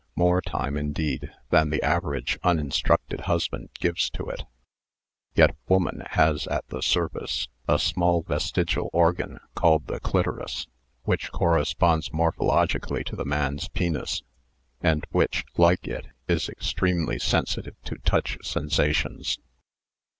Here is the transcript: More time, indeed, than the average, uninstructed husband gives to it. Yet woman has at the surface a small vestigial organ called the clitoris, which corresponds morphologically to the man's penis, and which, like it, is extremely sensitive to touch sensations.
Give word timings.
More 0.15 0.41
time, 0.41 0.77
indeed, 0.77 1.31
than 1.51 1.69
the 1.69 1.83
average, 1.83 2.39
uninstructed 2.41 3.19
husband 3.21 3.69
gives 3.75 4.09
to 4.09 4.27
it. 4.31 4.41
Yet 5.35 5.55
woman 5.67 6.01
has 6.13 6.47
at 6.47 6.67
the 6.69 6.81
surface 6.81 7.47
a 7.67 7.77
small 7.77 8.23
vestigial 8.23 8.89
organ 8.93 9.37
called 9.53 9.85
the 9.85 9.99
clitoris, 9.99 10.65
which 11.03 11.31
corresponds 11.31 12.09
morphologically 12.09 13.05
to 13.05 13.15
the 13.15 13.25
man's 13.25 13.67
penis, 13.69 14.23
and 14.81 15.05
which, 15.11 15.45
like 15.55 15.87
it, 15.87 16.07
is 16.27 16.49
extremely 16.49 17.19
sensitive 17.19 17.75
to 17.83 17.97
touch 17.99 18.39
sensations. 18.41 19.37